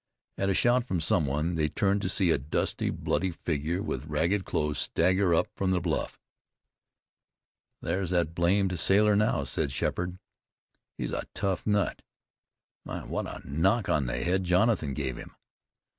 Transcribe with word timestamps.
At 0.39 0.49
a 0.49 0.55
shout 0.55 0.83
from 0.87 0.99
some 0.99 1.27
one 1.27 1.53
they 1.53 1.67
turned 1.67 2.01
to 2.01 2.09
see 2.09 2.31
a 2.31 2.39
dusty, 2.39 2.89
bloody 2.89 3.29
figure, 3.29 3.83
with 3.83 4.07
ragged 4.07 4.45
clothes, 4.45 4.79
stagger 4.79 5.35
up 5.35 5.47
from 5.55 5.69
the 5.69 5.79
bluff. 5.79 6.19
"There's 7.83 8.09
that 8.09 8.33
blamed 8.33 8.79
sailor 8.79 9.15
now," 9.15 9.43
said 9.43 9.71
Sheppard. 9.71 10.17
"He's 10.97 11.11
a 11.11 11.27
tough 11.35 11.67
nut. 11.67 12.01
My! 12.83 13.03
What 13.05 13.27
a 13.27 13.41
knock 13.47 13.89
on 13.89 14.07
the 14.07 14.23
head 14.23 14.43
Jonathan 14.43 14.95
gave 14.95 15.17
him. 15.17 15.35